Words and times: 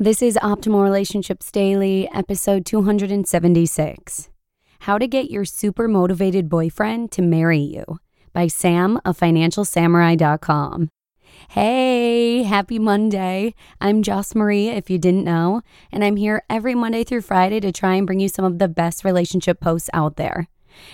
This 0.00 0.22
is 0.22 0.38
Optimal 0.40 0.84
Relationships 0.84 1.50
Daily, 1.50 2.08
episode 2.14 2.64
276 2.64 4.30
How 4.82 4.96
to 4.96 5.08
Get 5.08 5.28
Your 5.28 5.44
Super 5.44 5.88
Motivated 5.88 6.48
Boyfriend 6.48 7.10
to 7.10 7.20
Marry 7.20 7.58
You 7.58 7.98
by 8.32 8.46
Sam 8.46 9.00
of 9.04 9.18
FinancialSamurai.com. 9.18 10.90
Hey, 11.48 12.44
happy 12.44 12.78
Monday. 12.78 13.56
I'm 13.80 14.04
Joss 14.04 14.36
Marie, 14.36 14.68
if 14.68 14.88
you 14.88 14.98
didn't 14.98 15.24
know, 15.24 15.62
and 15.90 16.04
I'm 16.04 16.14
here 16.14 16.44
every 16.48 16.76
Monday 16.76 17.02
through 17.02 17.22
Friday 17.22 17.58
to 17.58 17.72
try 17.72 17.96
and 17.96 18.06
bring 18.06 18.20
you 18.20 18.28
some 18.28 18.44
of 18.44 18.60
the 18.60 18.68
best 18.68 19.04
relationship 19.04 19.60
posts 19.60 19.90
out 19.92 20.14
there. 20.14 20.46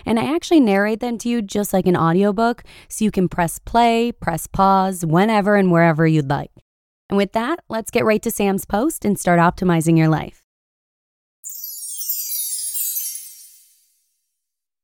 And 0.06 0.18
I 0.18 0.34
actually 0.34 0.60
narrate 0.60 1.00
them 1.00 1.18
to 1.18 1.28
you 1.28 1.42
just 1.42 1.74
like 1.74 1.86
an 1.86 1.94
audiobook, 1.94 2.64
so 2.88 3.04
you 3.04 3.10
can 3.10 3.28
press 3.28 3.58
play, 3.58 4.12
press 4.12 4.46
pause, 4.46 5.04
whenever 5.04 5.56
and 5.56 5.70
wherever 5.70 6.06
you'd 6.06 6.30
like. 6.30 6.63
And 7.10 7.16
with 7.16 7.32
that, 7.32 7.60
let's 7.68 7.90
get 7.90 8.04
right 8.04 8.22
to 8.22 8.30
Sam's 8.30 8.64
post 8.64 9.04
and 9.04 9.18
start 9.18 9.38
optimizing 9.38 9.98
your 9.98 10.08
life. 10.08 10.44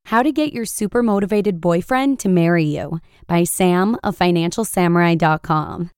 How 0.07 0.25
to 0.25 0.33
Get 0.33 0.53
Your 0.53 0.65
Super 0.65 1.05
Motivated 1.05 1.61
Boyfriend 1.61 2.19
to 2.19 2.29
Marry 2.29 2.65
You 2.65 2.99
by 3.29 3.45
Sam 3.45 3.97
of 4.03 4.19
FinancialSamurai.com. 4.19 5.91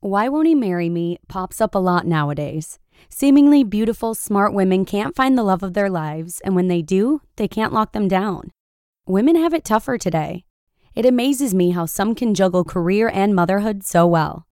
Why 0.00 0.28
Won't 0.28 0.48
He 0.48 0.54
Marry 0.56 0.88
Me 0.88 1.18
pops 1.28 1.60
up 1.60 1.74
a 1.74 1.78
lot 1.78 2.06
nowadays. 2.06 2.80
Seemingly 3.08 3.62
beautiful, 3.62 4.14
smart 4.14 4.52
women 4.52 4.84
can't 4.84 5.14
find 5.14 5.38
the 5.38 5.44
love 5.44 5.62
of 5.62 5.74
their 5.74 5.88
lives, 5.88 6.40
and 6.40 6.56
when 6.56 6.68
they 6.68 6.82
do, 6.82 7.20
they 7.36 7.46
can't 7.46 7.72
lock 7.72 7.92
them 7.92 8.08
down. 8.08 8.50
Women 9.06 9.36
have 9.36 9.54
it 9.54 9.64
tougher 9.64 9.96
today. 9.96 10.44
It 10.94 11.06
amazes 11.06 11.54
me 11.54 11.70
how 11.70 11.86
some 11.86 12.14
can 12.14 12.34
juggle 12.34 12.64
career 12.64 13.08
and 13.08 13.34
motherhood 13.34 13.84
so 13.84 14.06
well. 14.06 14.45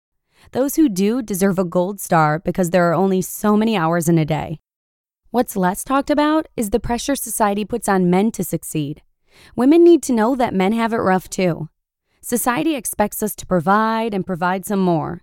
Those 0.51 0.75
who 0.75 0.89
do 0.89 1.21
deserve 1.21 1.57
a 1.57 1.63
gold 1.63 1.99
star 1.99 2.39
because 2.39 2.69
there 2.69 2.89
are 2.89 2.93
only 2.93 3.21
so 3.21 3.55
many 3.55 3.75
hours 3.75 4.07
in 4.07 4.17
a 4.17 4.25
day. 4.25 4.59
What's 5.31 5.55
less 5.55 5.83
talked 5.83 6.09
about 6.09 6.47
is 6.55 6.69
the 6.69 6.79
pressure 6.79 7.15
society 7.15 7.65
puts 7.65 7.89
on 7.89 8.09
men 8.09 8.31
to 8.33 8.43
succeed. 8.43 9.01
Women 9.55 9.83
need 9.83 10.03
to 10.03 10.13
know 10.13 10.35
that 10.35 10.53
men 10.53 10.73
have 10.73 10.93
it 10.93 10.97
rough 10.97 11.29
too. 11.29 11.69
Society 12.21 12.75
expects 12.75 13.23
us 13.23 13.35
to 13.35 13.45
provide 13.45 14.13
and 14.13 14.25
provide 14.25 14.65
some 14.65 14.79
more. 14.79 15.21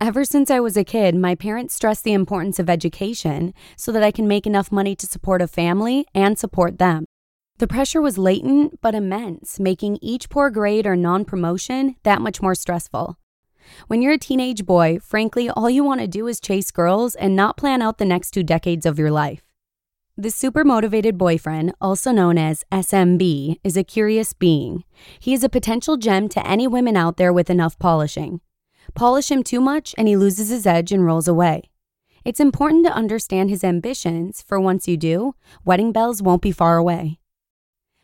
Ever 0.00 0.24
since 0.24 0.50
I 0.50 0.60
was 0.60 0.76
a 0.76 0.84
kid, 0.84 1.14
my 1.14 1.34
parents 1.34 1.74
stressed 1.74 2.04
the 2.04 2.14
importance 2.14 2.58
of 2.58 2.70
education 2.70 3.52
so 3.76 3.92
that 3.92 4.02
I 4.02 4.10
can 4.10 4.26
make 4.26 4.46
enough 4.46 4.72
money 4.72 4.96
to 4.96 5.06
support 5.06 5.42
a 5.42 5.46
family 5.46 6.06
and 6.14 6.38
support 6.38 6.78
them. 6.78 7.04
The 7.58 7.66
pressure 7.66 8.00
was 8.00 8.16
latent 8.16 8.80
but 8.80 8.94
immense, 8.94 9.60
making 9.60 9.98
each 10.00 10.30
poor 10.30 10.48
grade 10.48 10.86
or 10.86 10.96
non 10.96 11.26
promotion 11.26 11.96
that 12.04 12.22
much 12.22 12.40
more 12.40 12.54
stressful. 12.54 13.18
When 13.86 14.02
you're 14.02 14.12
a 14.12 14.18
teenage 14.18 14.64
boy, 14.64 14.98
frankly, 15.00 15.48
all 15.50 15.70
you 15.70 15.84
want 15.84 16.00
to 16.00 16.06
do 16.06 16.26
is 16.26 16.40
chase 16.40 16.70
girls 16.70 17.14
and 17.14 17.34
not 17.34 17.56
plan 17.56 17.82
out 17.82 17.98
the 17.98 18.04
next 18.04 18.32
two 18.32 18.42
decades 18.42 18.86
of 18.86 18.98
your 18.98 19.10
life. 19.10 19.42
The 20.16 20.30
super 20.30 20.64
motivated 20.64 21.16
boyfriend, 21.16 21.72
also 21.80 22.12
known 22.12 22.36
as 22.36 22.64
SMB, 22.70 23.56
is 23.64 23.76
a 23.76 23.84
curious 23.84 24.32
being. 24.32 24.84
He 25.18 25.32
is 25.32 25.42
a 25.42 25.48
potential 25.48 25.96
gem 25.96 26.28
to 26.30 26.46
any 26.46 26.66
women 26.66 26.96
out 26.96 27.16
there 27.16 27.32
with 27.32 27.48
enough 27.48 27.78
polishing. 27.78 28.40
Polish 28.94 29.30
him 29.30 29.42
too 29.42 29.60
much 29.60 29.94
and 29.96 30.08
he 30.08 30.16
loses 30.16 30.50
his 30.50 30.66
edge 30.66 30.92
and 30.92 31.06
rolls 31.06 31.28
away. 31.28 31.70
It's 32.24 32.40
important 32.40 32.84
to 32.84 32.92
understand 32.92 33.48
his 33.48 33.64
ambitions, 33.64 34.42
for 34.42 34.60
once 34.60 34.86
you 34.86 34.98
do, 34.98 35.34
wedding 35.64 35.90
bells 35.90 36.20
won't 36.20 36.42
be 36.42 36.52
far 36.52 36.76
away. 36.76 37.18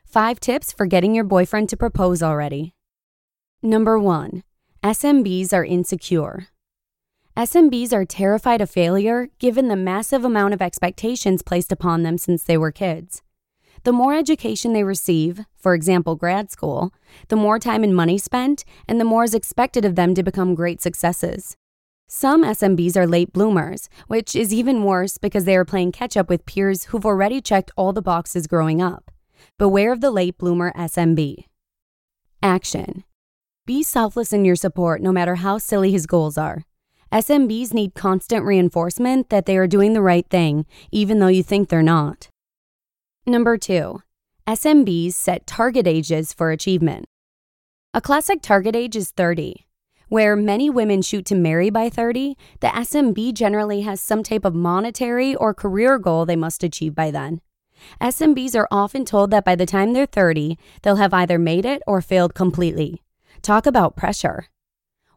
Five 0.07 0.41
tips 0.41 0.73
for 0.73 0.87
getting 0.87 1.15
your 1.15 1.25
boyfriend 1.25 1.69
to 1.69 1.77
propose 1.77 2.23
already. 2.23 2.75
Number 3.63 3.99
one, 3.99 4.43
SMBs 4.87 5.53
are 5.53 5.65
insecure. 5.65 6.47
SMBs 7.37 7.93
are 7.93 8.05
terrified 8.05 8.61
of 8.61 8.71
failure 8.71 9.27
given 9.41 9.67
the 9.67 9.75
massive 9.75 10.25
amount 10.25 10.55
of 10.55 10.63
expectations 10.63 11.43
placed 11.43 11.73
upon 11.73 12.05
them 12.05 12.17
since 12.17 12.45
they 12.45 12.57
were 12.57 12.71
kids. 12.71 13.21
The 13.83 13.91
more 13.91 14.15
education 14.15 14.75
they 14.75 14.85
receive, 14.85 15.41
for 15.57 15.75
example, 15.75 16.15
grad 16.15 16.53
school, 16.53 16.95
the 17.27 17.35
more 17.35 17.59
time 17.59 17.83
and 17.83 17.97
money 17.97 18.17
spent, 18.17 18.65
and 18.87 19.01
the 19.01 19.05
more 19.05 19.25
is 19.25 19.35
expected 19.35 19.85
of 19.85 19.97
them 19.97 20.15
to 20.15 20.23
become 20.23 20.55
great 20.55 20.81
successes. 20.81 21.57
Some 22.07 22.45
SMBs 22.45 22.97
are 22.97 23.09
late 23.09 23.33
bloomers, 23.33 23.89
which 24.07 24.37
is 24.37 24.55
even 24.55 24.85
worse 24.85 25.19
because 25.19 25.47
they 25.47 25.57
are 25.57 25.65
playing 25.65 25.91
catch 25.91 26.17
up 26.17 26.29
with 26.29 26.47
peers 26.47 26.85
who've 26.85 27.05
already 27.05 27.41
checked 27.41 27.73
all 27.77 27.93
the 27.93 28.01
boxes 28.01 28.47
growing 28.47 28.81
up. 28.81 29.11
Beware 29.59 29.91
of 29.91 30.01
the 30.01 30.13
late 30.13 30.39
bloomer 30.39 30.73
SMB. 30.77 31.43
Action 32.41 33.03
be 33.67 33.83
selfless 33.83 34.33
in 34.33 34.45
your 34.45 34.57
support 34.57 35.03
no 35.03 35.13
matter 35.13 35.35
how 35.35 35.59
silly 35.59 35.91
his 35.91 36.07
goals 36.07 36.39
are. 36.39 36.63
SMBs 37.13 37.75
need 37.75 37.95
constant 37.95 38.45
reinforcement 38.45 39.29
that 39.29 39.47
they 39.47 39.57
are 39.57 39.67
doing 39.67 39.93
the 39.93 40.03
right 40.03 40.29
thing, 40.29 40.67
even 40.91 41.19
though 41.19 41.27
you 41.27 41.43
think 41.43 41.69
they're 41.69 41.83
not. 41.83 42.29
Number 43.27 43.59
two, 43.59 44.03
SMBs 44.47 45.15
set 45.15 45.47
target 45.47 45.87
ages 45.87 46.33
for 46.33 46.51
achievement. 46.51 47.07
A 47.93 48.01
classic 48.01 48.43
target 48.43 48.77
age 48.77 48.95
is 48.95 49.11
30. 49.11 49.67
Where 50.09 50.37
many 50.37 50.71
women 50.71 51.03
shoot 51.03 51.25
to 51.27 51.35
marry 51.35 51.69
by 51.69 51.91
30, 51.91 52.37
the 52.61 52.69
SMB 52.69 53.35
generally 53.35 53.81
has 53.81 54.01
some 54.01 54.23
type 54.23 54.45
of 54.45 54.55
monetary 54.55 55.35
or 55.35 55.53
career 55.53 55.99
goal 55.99 56.25
they 56.25 56.37
must 56.37 56.63
achieve 56.63 56.95
by 56.95 57.11
then. 57.11 57.41
SMBs 58.01 58.55
are 58.55 58.69
often 58.71 59.05
told 59.05 59.31
that 59.33 59.45
by 59.45 59.57
the 59.57 59.67
time 59.67 59.93
they're 59.93 60.07
30, 60.07 60.57
they'll 60.83 60.97
have 60.97 61.13
either 61.13 61.39
made 61.39 61.65
it 61.65 61.83
or 61.87 62.01
failed 62.01 62.35
completely. 62.35 63.03
Talk 63.47 63.65
about 63.65 63.95
pressure. 63.95 64.49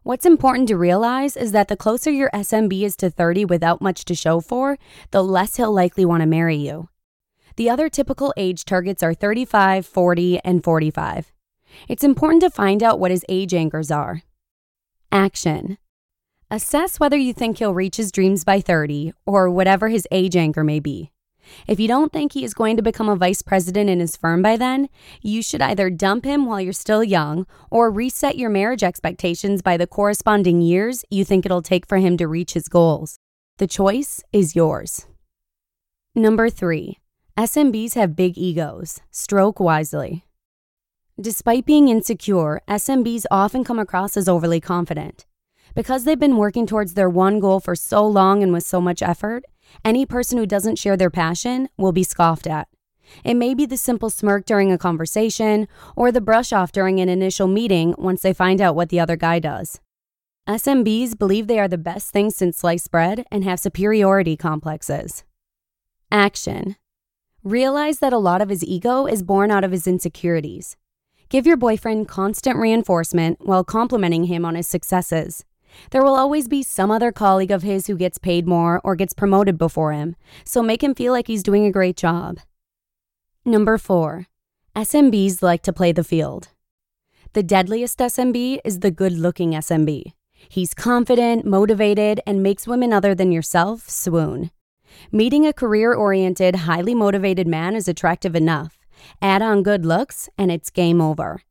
What's 0.04 0.24
important 0.24 0.68
to 0.68 0.76
realize 0.76 1.36
is 1.36 1.50
that 1.50 1.66
the 1.66 1.76
closer 1.76 2.12
your 2.12 2.30
SMB 2.30 2.82
is 2.82 2.94
to 2.98 3.10
30 3.10 3.44
without 3.46 3.82
much 3.82 4.04
to 4.04 4.14
show 4.14 4.38
for, 4.38 4.78
the 5.10 5.20
less 5.20 5.56
he'll 5.56 5.72
likely 5.72 6.04
want 6.04 6.20
to 6.20 6.28
marry 6.28 6.54
you. 6.54 6.90
The 7.56 7.68
other 7.68 7.88
typical 7.88 8.32
age 8.36 8.64
targets 8.64 9.02
are 9.02 9.14
35, 9.14 9.84
40, 9.84 10.38
and 10.44 10.62
45. 10.62 11.32
It's 11.88 12.04
important 12.04 12.42
to 12.42 12.50
find 12.50 12.84
out 12.84 13.00
what 13.00 13.10
his 13.10 13.24
age 13.28 13.52
anchors 13.52 13.90
are. 13.90 14.22
Action. 15.10 15.76
Assess 16.52 17.00
whether 17.00 17.16
you 17.16 17.32
think 17.32 17.58
he'll 17.58 17.74
reach 17.74 17.96
his 17.96 18.12
dreams 18.12 18.44
by 18.44 18.60
30 18.60 19.12
or 19.26 19.50
whatever 19.50 19.88
his 19.88 20.06
age 20.12 20.36
anchor 20.36 20.62
may 20.62 20.78
be. 20.78 21.10
If 21.66 21.80
you 21.80 21.88
don't 21.88 22.12
think 22.12 22.32
he 22.32 22.44
is 22.44 22.54
going 22.54 22.76
to 22.76 22.82
become 22.82 23.08
a 23.08 23.16
vice 23.16 23.42
president 23.42 23.90
in 23.90 24.00
his 24.00 24.16
firm 24.16 24.42
by 24.42 24.56
then, 24.56 24.88
you 25.22 25.42
should 25.42 25.62
either 25.62 25.90
dump 25.90 26.24
him 26.24 26.46
while 26.46 26.60
you're 26.60 26.72
still 26.72 27.04
young 27.04 27.46
or 27.70 27.90
reset 27.90 28.36
your 28.36 28.50
marriage 28.50 28.82
expectations 28.82 29.62
by 29.62 29.76
the 29.76 29.86
corresponding 29.86 30.60
years 30.60 31.04
you 31.10 31.24
think 31.24 31.44
it'll 31.44 31.62
take 31.62 31.86
for 31.86 31.98
him 31.98 32.16
to 32.16 32.28
reach 32.28 32.52
his 32.52 32.68
goals. 32.68 33.18
The 33.58 33.66
choice 33.66 34.22
is 34.32 34.56
yours. 34.56 35.06
Number 36.14 36.50
three, 36.50 36.98
SMBs 37.36 37.94
have 37.94 38.16
big 38.16 38.36
egos. 38.36 39.00
Stroke 39.10 39.60
wisely. 39.60 40.24
Despite 41.20 41.66
being 41.66 41.88
insecure, 41.88 42.62
SMBs 42.68 43.26
often 43.30 43.62
come 43.62 43.78
across 43.78 44.16
as 44.16 44.28
overly 44.28 44.60
confident. 44.60 45.26
Because 45.74 46.04
they've 46.04 46.18
been 46.18 46.36
working 46.38 46.66
towards 46.66 46.94
their 46.94 47.10
one 47.10 47.40
goal 47.40 47.60
for 47.60 47.76
so 47.76 48.06
long 48.06 48.42
and 48.42 48.52
with 48.52 48.64
so 48.64 48.80
much 48.80 49.02
effort, 49.02 49.44
any 49.84 50.06
person 50.06 50.38
who 50.38 50.46
doesn't 50.46 50.78
share 50.78 50.96
their 50.96 51.10
passion 51.10 51.68
will 51.76 51.92
be 51.92 52.02
scoffed 52.02 52.46
at. 52.46 52.68
It 53.24 53.34
may 53.34 53.54
be 53.54 53.66
the 53.66 53.76
simple 53.76 54.10
smirk 54.10 54.44
during 54.44 54.72
a 54.72 54.78
conversation 54.78 55.68
or 55.96 56.12
the 56.12 56.20
brush 56.20 56.52
off 56.52 56.72
during 56.72 57.00
an 57.00 57.08
initial 57.08 57.48
meeting 57.48 57.94
once 57.98 58.22
they 58.22 58.32
find 58.32 58.60
out 58.60 58.76
what 58.76 58.88
the 58.88 59.00
other 59.00 59.16
guy 59.16 59.38
does. 59.38 59.80
SMBs 60.48 61.18
believe 61.18 61.46
they 61.46 61.58
are 61.58 61.68
the 61.68 61.78
best 61.78 62.10
thing 62.10 62.30
since 62.30 62.58
sliced 62.58 62.90
bread 62.90 63.24
and 63.30 63.44
have 63.44 63.60
superiority 63.60 64.36
complexes. 64.36 65.24
Action 66.10 66.76
Realize 67.42 68.00
that 68.00 68.12
a 68.12 68.18
lot 68.18 68.42
of 68.42 68.48
his 68.48 68.64
ego 68.64 69.06
is 69.06 69.22
born 69.22 69.50
out 69.50 69.64
of 69.64 69.72
his 69.72 69.86
insecurities. 69.86 70.76
Give 71.28 71.46
your 71.46 71.56
boyfriend 71.56 72.08
constant 72.08 72.58
reinforcement 72.58 73.38
while 73.40 73.64
complimenting 73.64 74.24
him 74.24 74.44
on 74.44 74.56
his 74.56 74.66
successes. 74.66 75.44
There 75.90 76.02
will 76.02 76.16
always 76.16 76.48
be 76.48 76.62
some 76.62 76.90
other 76.90 77.12
colleague 77.12 77.50
of 77.50 77.62
his 77.62 77.86
who 77.86 77.96
gets 77.96 78.18
paid 78.18 78.46
more 78.46 78.80
or 78.84 78.96
gets 78.96 79.12
promoted 79.12 79.58
before 79.58 79.92
him, 79.92 80.16
so 80.44 80.62
make 80.62 80.82
him 80.82 80.94
feel 80.94 81.12
like 81.12 81.26
he's 81.26 81.42
doing 81.42 81.66
a 81.66 81.72
great 81.72 81.96
job. 81.96 82.38
Number 83.44 83.78
four, 83.78 84.26
SMBs 84.76 85.42
like 85.42 85.62
to 85.62 85.72
play 85.72 85.92
the 85.92 86.04
field. 86.04 86.48
The 87.32 87.42
deadliest 87.42 87.98
SMB 87.98 88.60
is 88.64 88.80
the 88.80 88.90
good 88.90 89.12
looking 89.12 89.52
SMB. 89.52 90.12
He's 90.48 90.74
confident, 90.74 91.44
motivated, 91.44 92.20
and 92.26 92.42
makes 92.42 92.66
women 92.66 92.92
other 92.92 93.14
than 93.14 93.30
yourself 93.30 93.88
swoon. 93.88 94.50
Meeting 95.12 95.46
a 95.46 95.52
career 95.52 95.94
oriented, 95.94 96.56
highly 96.56 96.94
motivated 96.94 97.46
man 97.46 97.76
is 97.76 97.88
attractive 97.88 98.34
enough. 98.34 98.78
Add 99.22 99.42
on 99.42 99.62
good 99.62 99.86
looks, 99.86 100.28
and 100.36 100.50
it's 100.50 100.70
game 100.70 101.00
over. 101.00 101.42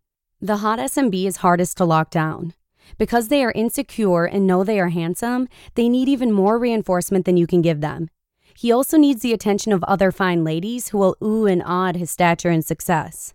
The 0.42 0.57
hot 0.57 0.80
SMB 0.80 1.25
is 1.25 1.38
hardest 1.38 1.77
to 1.77 1.86
lock 1.86 2.10
down. 2.10 2.54
Because 2.97 3.27
they 3.27 3.44
are 3.44 3.51
insecure 3.51 4.25
and 4.25 4.47
know 4.47 4.63
they 4.63 4.80
are 4.80 4.89
handsome, 4.89 5.47
they 5.75 5.89
need 5.89 6.09
even 6.09 6.31
more 6.31 6.57
reinforcement 6.57 7.25
than 7.25 7.38
you 7.38 7.47
can 7.47 7.62
give 7.62 7.81
them. 7.81 8.09
He 8.56 8.71
also 8.71 8.97
needs 8.97 9.21
the 9.21 9.33
attention 9.33 9.71
of 9.71 9.83
other 9.83 10.12
fine 10.12 10.44
ladies 10.44 10.89
who 10.89 10.97
will 10.97 11.15
ooh 11.24 11.45
and 11.45 11.63
ah 11.65 11.94
his 11.94 12.12
stature 12.12 12.50
and 12.50 12.65
success. 12.65 13.33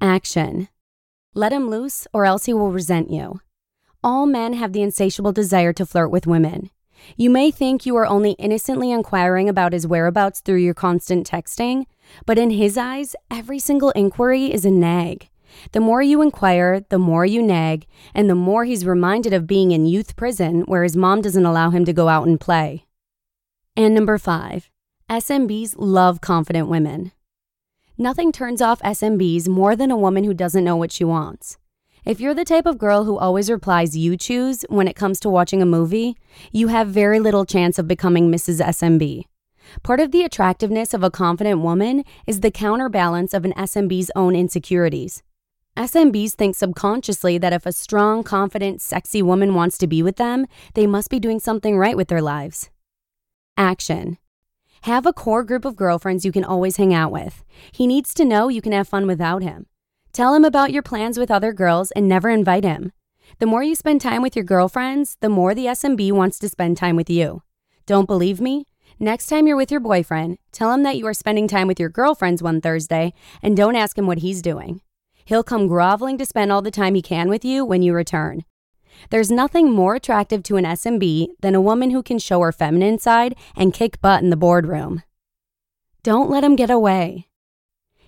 Action. 0.00 0.68
Let 1.34 1.52
him 1.52 1.68
loose, 1.68 2.06
or 2.12 2.24
else 2.24 2.44
he 2.44 2.54
will 2.54 2.70
resent 2.70 3.10
you. 3.10 3.40
All 4.04 4.24
men 4.24 4.52
have 4.52 4.72
the 4.72 4.82
insatiable 4.82 5.32
desire 5.32 5.72
to 5.72 5.84
flirt 5.84 6.10
with 6.10 6.26
women. 6.26 6.70
You 7.16 7.28
may 7.28 7.50
think 7.50 7.84
you 7.84 7.96
are 7.96 8.06
only 8.06 8.32
innocently 8.32 8.90
inquiring 8.90 9.48
about 9.48 9.72
his 9.72 9.86
whereabouts 9.86 10.40
through 10.40 10.58
your 10.58 10.74
constant 10.74 11.28
texting, 11.28 11.86
but 12.24 12.38
in 12.38 12.50
his 12.50 12.78
eyes, 12.78 13.16
every 13.30 13.58
single 13.58 13.90
inquiry 13.90 14.52
is 14.52 14.64
a 14.64 14.70
nag. 14.70 15.28
The 15.72 15.80
more 15.80 16.02
you 16.02 16.22
inquire, 16.22 16.80
the 16.88 16.98
more 16.98 17.26
you 17.26 17.42
nag, 17.42 17.86
and 18.14 18.28
the 18.28 18.34
more 18.34 18.64
he's 18.64 18.86
reminded 18.86 19.32
of 19.32 19.46
being 19.46 19.70
in 19.70 19.86
youth 19.86 20.16
prison 20.16 20.62
where 20.62 20.82
his 20.82 20.96
mom 20.96 21.22
doesn't 21.22 21.46
allow 21.46 21.70
him 21.70 21.84
to 21.84 21.92
go 21.92 22.08
out 22.08 22.26
and 22.26 22.40
play. 22.40 22.86
And 23.76 23.94
number 23.94 24.18
five, 24.18 24.70
SMBs 25.10 25.74
love 25.76 26.20
confident 26.20 26.68
women. 26.68 27.12
Nothing 27.98 28.32
turns 28.32 28.60
off 28.60 28.82
SMBs 28.82 29.48
more 29.48 29.74
than 29.76 29.90
a 29.90 29.96
woman 29.96 30.24
who 30.24 30.34
doesn't 30.34 30.64
know 30.64 30.76
what 30.76 30.92
she 30.92 31.04
wants. 31.04 31.58
If 32.04 32.20
you're 32.20 32.34
the 32.34 32.44
type 32.44 32.66
of 32.66 32.78
girl 32.78 33.04
who 33.04 33.18
always 33.18 33.50
replies 33.50 33.96
you 33.96 34.16
choose 34.16 34.64
when 34.68 34.86
it 34.86 34.94
comes 34.94 35.18
to 35.20 35.28
watching 35.28 35.60
a 35.60 35.66
movie, 35.66 36.16
you 36.52 36.68
have 36.68 36.88
very 36.88 37.18
little 37.18 37.44
chance 37.44 37.78
of 37.78 37.88
becoming 37.88 38.30
Mrs. 38.30 38.60
SMB. 38.60 39.24
Part 39.82 39.98
of 39.98 40.12
the 40.12 40.22
attractiveness 40.22 40.94
of 40.94 41.02
a 41.02 41.10
confident 41.10 41.62
woman 41.62 42.04
is 42.26 42.40
the 42.40 42.50
counterbalance 42.52 43.34
of 43.34 43.44
an 43.44 43.52
SMB's 43.54 44.10
own 44.14 44.36
insecurities. 44.36 45.22
SMBs 45.76 46.32
think 46.32 46.56
subconsciously 46.56 47.36
that 47.36 47.52
if 47.52 47.66
a 47.66 47.72
strong, 47.72 48.22
confident, 48.22 48.80
sexy 48.80 49.20
woman 49.20 49.54
wants 49.54 49.76
to 49.76 49.86
be 49.86 50.02
with 50.02 50.16
them, 50.16 50.46
they 50.72 50.86
must 50.86 51.10
be 51.10 51.20
doing 51.20 51.38
something 51.38 51.76
right 51.76 51.98
with 51.98 52.08
their 52.08 52.22
lives. 52.22 52.70
Action. 53.58 54.16
Have 54.82 55.04
a 55.04 55.12
core 55.12 55.44
group 55.44 55.66
of 55.66 55.76
girlfriends 55.76 56.24
you 56.24 56.32
can 56.32 56.44
always 56.44 56.78
hang 56.78 56.94
out 56.94 57.12
with. 57.12 57.44
He 57.72 57.86
needs 57.86 58.14
to 58.14 58.24
know 58.24 58.48
you 58.48 58.62
can 58.62 58.72
have 58.72 58.88
fun 58.88 59.06
without 59.06 59.42
him. 59.42 59.66
Tell 60.14 60.34
him 60.34 60.46
about 60.46 60.72
your 60.72 60.82
plans 60.82 61.18
with 61.18 61.30
other 61.30 61.52
girls 61.52 61.90
and 61.90 62.08
never 62.08 62.30
invite 62.30 62.64
him. 62.64 62.92
The 63.38 63.46
more 63.46 63.62
you 63.62 63.74
spend 63.74 64.00
time 64.00 64.22
with 64.22 64.34
your 64.34 64.46
girlfriends, 64.46 65.18
the 65.20 65.28
more 65.28 65.54
the 65.54 65.66
SMB 65.66 66.12
wants 66.12 66.38
to 66.38 66.48
spend 66.48 66.78
time 66.78 66.96
with 66.96 67.10
you. 67.10 67.42
Don't 67.84 68.06
believe 68.06 68.40
me? 68.40 68.64
Next 68.98 69.26
time 69.26 69.46
you're 69.46 69.58
with 69.58 69.70
your 69.70 69.80
boyfriend, 69.80 70.38
tell 70.52 70.72
him 70.72 70.84
that 70.84 70.96
you 70.96 71.06
are 71.06 71.12
spending 71.12 71.46
time 71.46 71.66
with 71.68 71.78
your 71.78 71.90
girlfriends 71.90 72.42
one 72.42 72.62
Thursday 72.62 73.12
and 73.42 73.54
don't 73.54 73.76
ask 73.76 73.98
him 73.98 74.06
what 74.06 74.18
he's 74.18 74.40
doing. 74.40 74.80
He'll 75.26 75.42
come 75.42 75.66
groveling 75.66 76.18
to 76.18 76.24
spend 76.24 76.52
all 76.52 76.62
the 76.62 76.70
time 76.70 76.94
he 76.94 77.02
can 77.02 77.28
with 77.28 77.44
you 77.44 77.64
when 77.64 77.82
you 77.82 77.92
return. 77.92 78.44
There's 79.10 79.30
nothing 79.30 79.72
more 79.72 79.96
attractive 79.96 80.42
to 80.44 80.56
an 80.56 80.64
SMB 80.64 81.28
than 81.40 81.54
a 81.54 81.60
woman 81.60 81.90
who 81.90 82.02
can 82.02 82.18
show 82.18 82.40
her 82.40 82.52
feminine 82.52 82.98
side 83.00 83.34
and 83.56 83.74
kick 83.74 84.00
butt 84.00 84.22
in 84.22 84.30
the 84.30 84.36
boardroom. 84.36 85.02
Don't 86.04 86.30
let 86.30 86.44
him 86.44 86.54
get 86.54 86.70
away. 86.70 87.26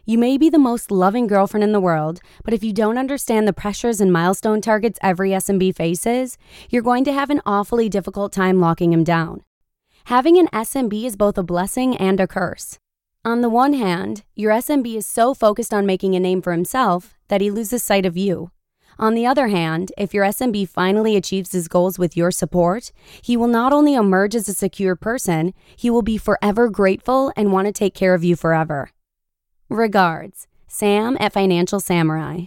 You 0.05 0.17
may 0.17 0.39
be 0.39 0.49
the 0.49 0.61
most 0.61 0.93
loving 0.93 1.27
girlfriend 1.27 1.65
in 1.65 1.73
the 1.73 1.81
world, 1.81 2.21
but 2.45 2.55
if 2.55 2.63
you 2.63 2.73
don't 2.73 2.97
understand 2.97 3.47
the 3.47 3.53
pressures 3.53 4.01
and 4.01 4.13
milestone 4.13 4.61
targets 4.61 4.99
every 5.03 5.31
SMB 5.31 5.75
faces, 5.75 6.39
you're 6.71 6.83
going 6.83 7.05
to 7.05 7.13
have 7.13 7.31
an 7.31 7.43
awfully 7.45 7.89
difficult 7.89 8.33
time 8.33 8.61
locking 8.61 8.93
him 8.93 9.03
down. 9.05 9.43
Having 10.05 10.39
an 10.39 10.47
SMB 10.47 11.05
is 11.05 11.17
both 11.17 11.37
a 11.37 11.43
blessing 11.43 11.97
and 11.97 12.21
a 12.21 12.27
curse. 12.27 12.79
On 13.25 13.41
the 13.41 13.49
one 13.49 13.73
hand, 13.73 14.23
your 14.37 14.53
SMB 14.53 14.97
is 14.97 15.07
so 15.07 15.35
focused 15.35 15.75
on 15.75 15.85
making 15.85 16.15
a 16.15 16.21
name 16.21 16.41
for 16.41 16.53
himself 16.53 17.17
that 17.29 17.41
he 17.41 17.51
loses 17.51 17.83
sight 17.83 18.07
of 18.07 18.17
you. 18.17 18.53
On 18.99 19.15
the 19.15 19.27
other 19.27 19.49
hand, 19.49 19.93
if 19.99 20.15
your 20.15 20.25
SMB 20.25 20.69
finally 20.69 21.17
achieves 21.17 21.53
his 21.53 21.69
goals 21.69 21.99
with 21.99 22.17
your 22.17 22.31
support, 22.31 22.91
he 23.23 23.37
will 23.37 23.49
not 23.49 23.73
only 23.73 23.95
emerge 23.95 24.35
as 24.35 24.49
a 24.49 24.55
secure 24.55 24.97
person, 24.97 25.53
he 25.77 25.91
will 25.91 26.03
be 26.03 26.17
forever 26.17 26.69
grateful 26.69 27.33
and 27.37 27.53
want 27.53 27.67
to 27.67 27.73
take 27.73 27.95
care 27.95 28.15
of 28.15 28.25
you 28.25 28.35
forever. 28.35 28.91
Regards, 29.69 30.47
Sam 30.67 31.17
at 31.21 31.33
Financial 31.33 31.81
Samurai. 31.81 32.47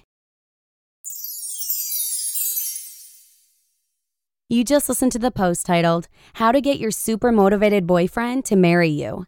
You 4.50 4.65
just 4.65 4.89
listened 4.89 5.13
to 5.13 5.19
the 5.19 5.31
post 5.31 5.65
titled, 5.65 6.09
How 6.33 6.51
to 6.51 6.59
Get 6.59 6.79
Your 6.79 6.91
Super 6.91 7.31
Motivated 7.31 7.88
Boyfriend 7.88 8.44
to 8.45 8.57
Marry 8.57 8.89
You 8.89 9.27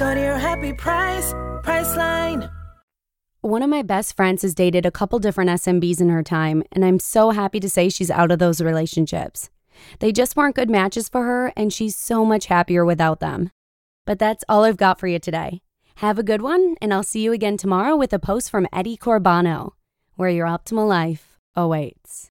Go 0.00 0.14
to 0.14 0.20
your 0.20 0.38
happy 0.38 0.72
price, 0.72 1.34
Priceline. 1.62 2.50
One 3.42 3.62
of 3.62 3.68
my 3.68 3.82
best 3.82 4.16
friends 4.16 4.40
has 4.40 4.54
dated 4.54 4.86
a 4.86 4.90
couple 4.90 5.18
different 5.18 5.50
SMBs 5.50 6.00
in 6.00 6.08
her 6.08 6.22
time, 6.22 6.62
and 6.72 6.86
I'm 6.86 6.98
so 6.98 7.32
happy 7.32 7.60
to 7.60 7.68
say 7.68 7.90
she's 7.90 8.10
out 8.10 8.30
of 8.30 8.38
those 8.38 8.62
relationships. 8.62 9.50
They 9.98 10.10
just 10.10 10.36
weren't 10.36 10.56
good 10.56 10.70
matches 10.70 11.10
for 11.10 11.24
her, 11.24 11.52
and 11.54 11.70
she's 11.70 11.96
so 11.96 12.24
much 12.24 12.46
happier 12.46 12.82
without 12.82 13.20
them. 13.20 13.50
But 14.06 14.18
that's 14.18 14.42
all 14.48 14.64
I've 14.64 14.78
got 14.78 14.98
for 14.98 15.06
you 15.06 15.18
today. 15.18 15.60
Have 15.96 16.18
a 16.18 16.22
good 16.22 16.40
one, 16.40 16.76
and 16.80 16.94
I'll 16.94 17.02
see 17.02 17.20
you 17.20 17.34
again 17.34 17.58
tomorrow 17.58 17.94
with 17.94 18.14
a 18.14 18.18
post 18.18 18.50
from 18.50 18.68
Eddie 18.72 18.96
Corbano, 18.96 19.72
where 20.16 20.30
your 20.30 20.46
optimal 20.46 20.88
life 20.88 21.36
awaits. 21.54 22.10